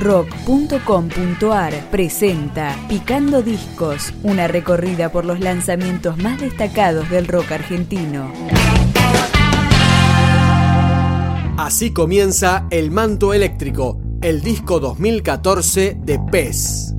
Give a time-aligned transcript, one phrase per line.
[0.00, 8.32] rock.com.ar presenta Picando Discos, una recorrida por los lanzamientos más destacados del rock argentino.
[11.58, 16.94] Así comienza El Manto Eléctrico, el disco 2014 de PES.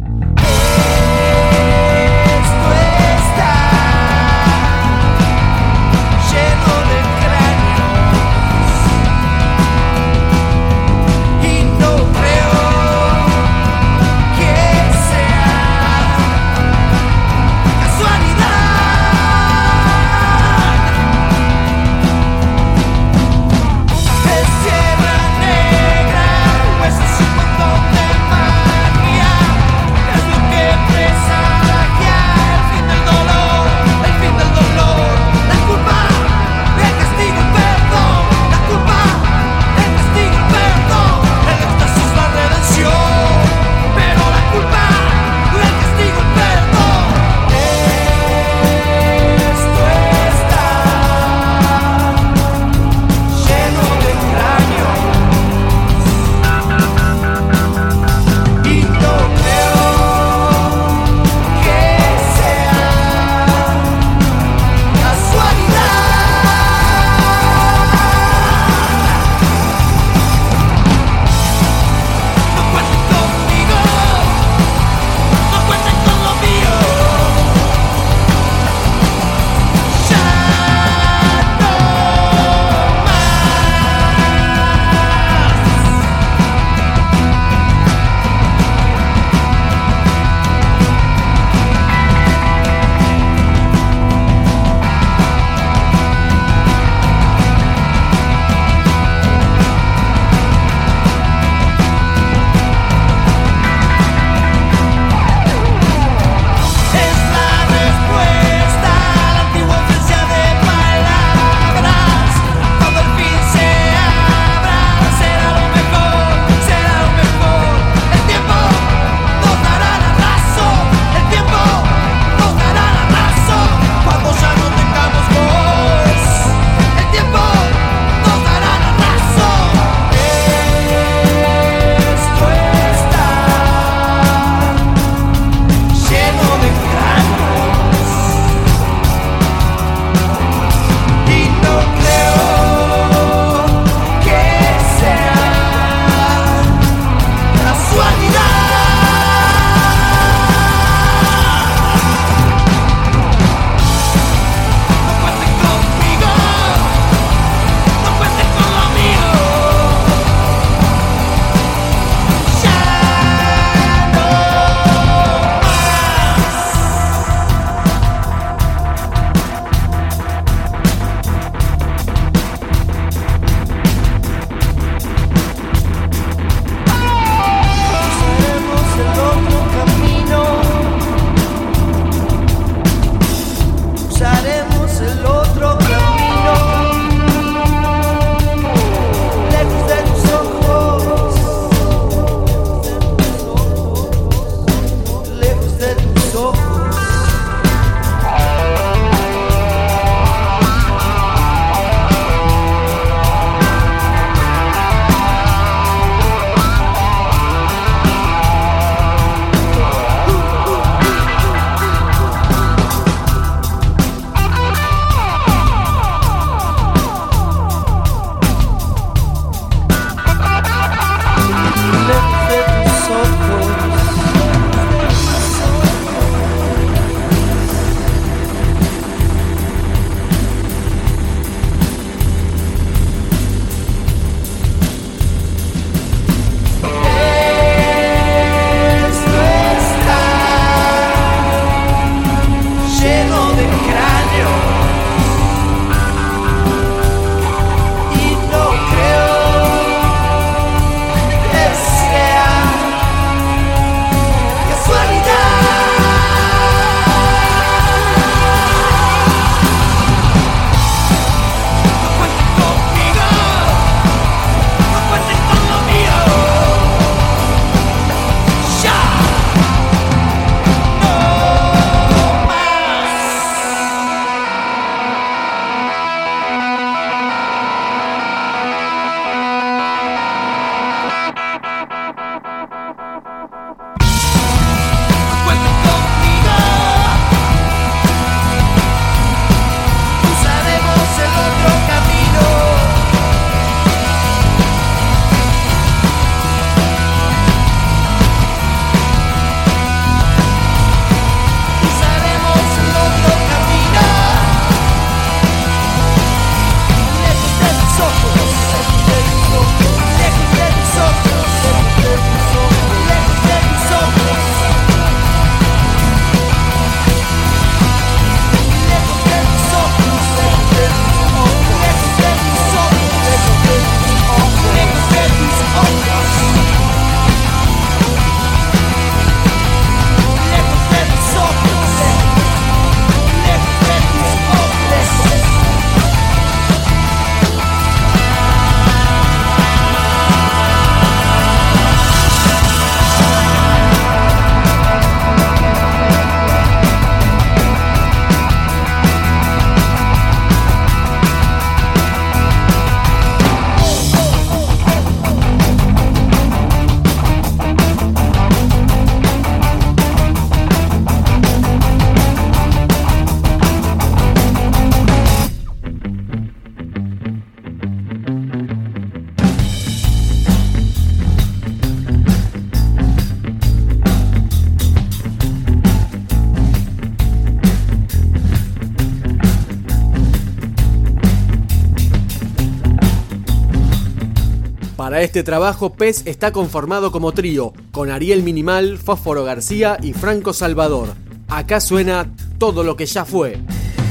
[385.31, 391.07] este trabajo, Pez está conformado como trío, con Ariel Minimal, Fósforo García y Franco Salvador.
[391.48, 393.57] Acá suena todo lo que ya fue.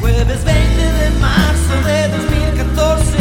[0.01, 3.19] Jueves 20 de marzo de 2014,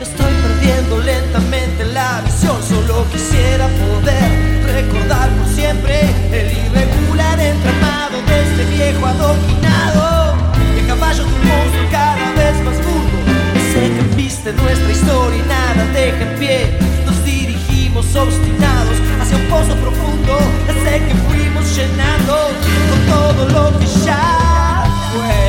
[0.00, 6.00] estoy perdiendo lentamente la visión, solo quisiera poder recordar por siempre
[6.32, 10.34] el irregular entramado de este viejo adoquinado,
[10.76, 11.59] el caballo de
[14.42, 16.78] triste nuestra historia y nada deja en pie.
[17.04, 20.38] Nos dirigimos obstinados hacia un pozo profundo,
[20.68, 22.50] ese que fuimos llenando
[22.90, 25.39] con todo lo que ya.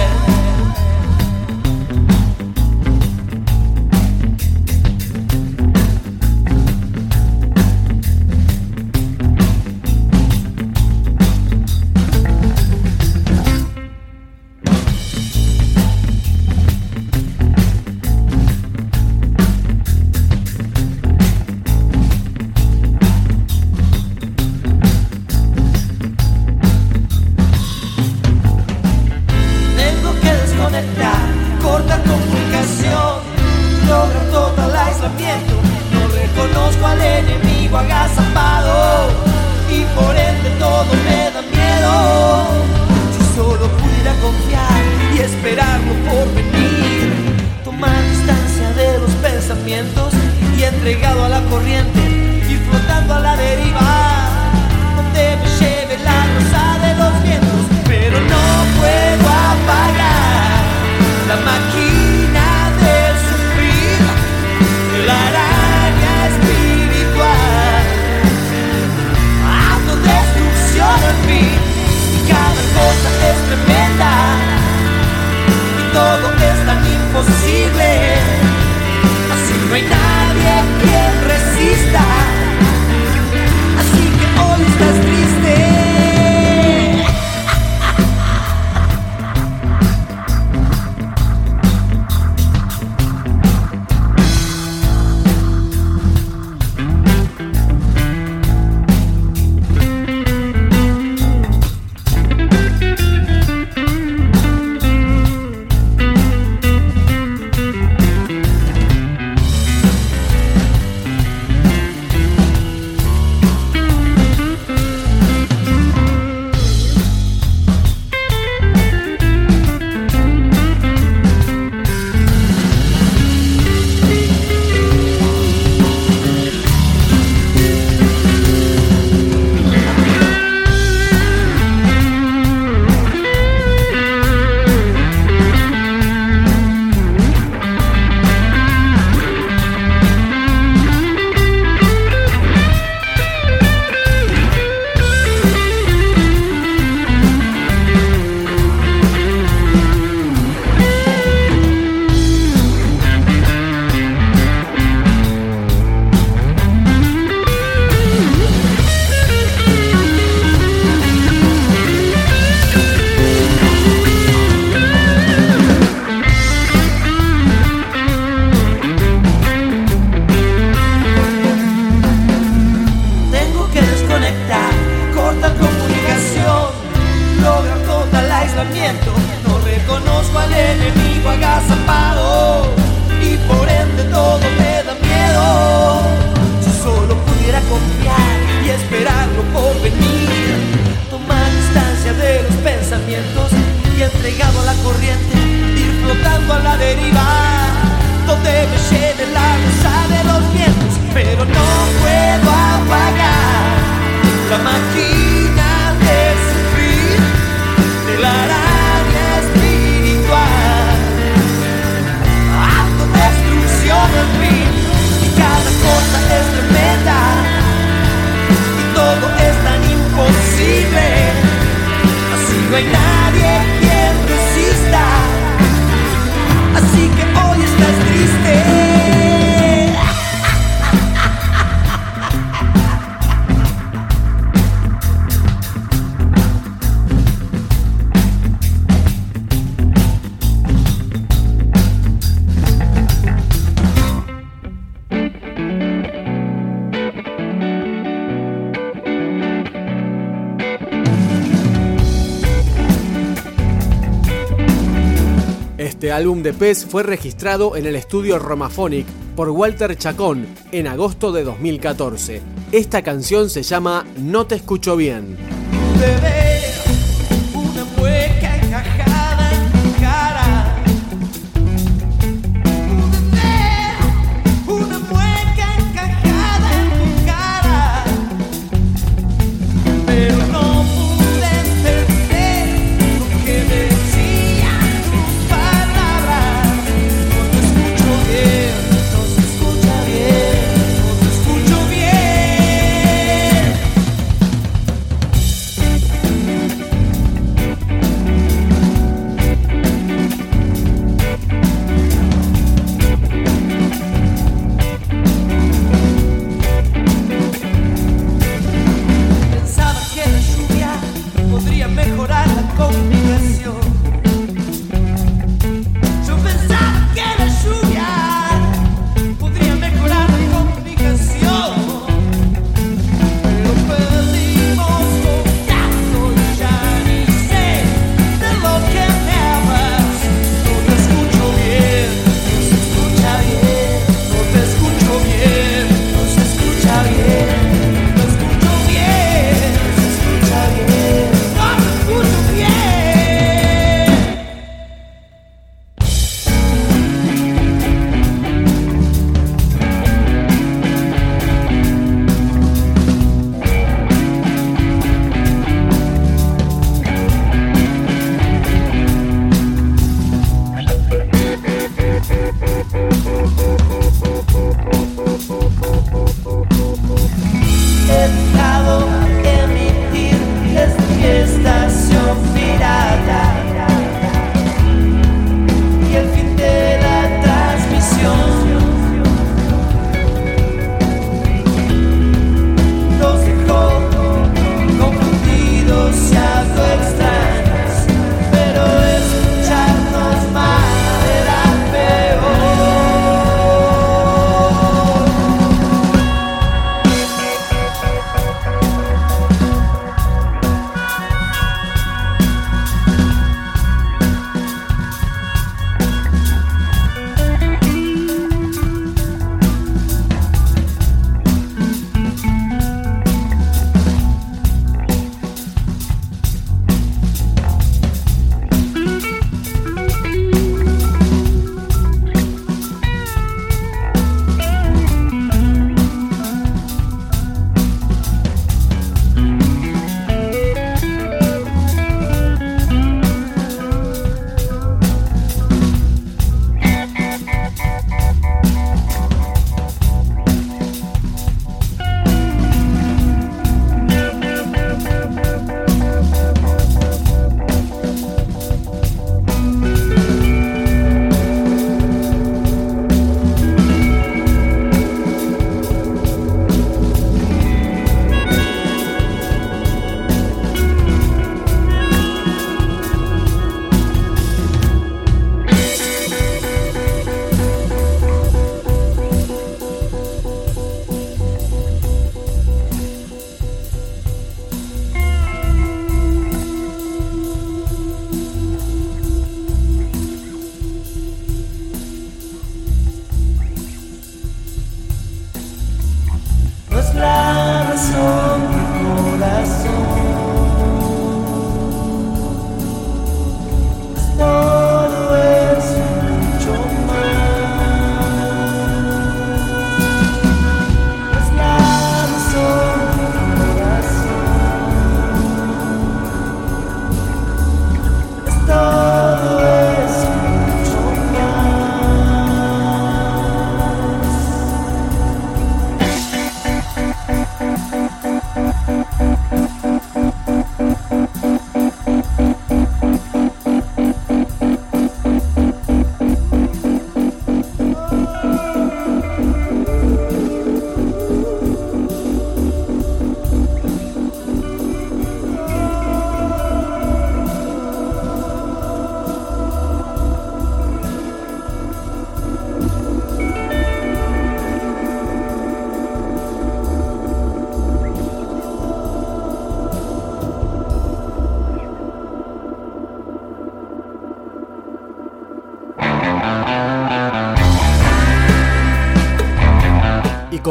[256.22, 261.32] El álbum de Pez fue registrado en el estudio Romaphonic por Walter Chacón en agosto
[261.32, 262.44] de 2014.
[262.72, 265.36] Esta canción se llama No te escucho bien.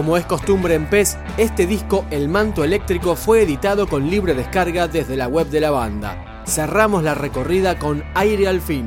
[0.00, 4.88] Como es costumbre en PES, este disco El Manto Eléctrico fue editado con libre descarga
[4.88, 6.42] desde la web de la banda.
[6.47, 8.87] Cerramos la recorrida con Aire al Fin.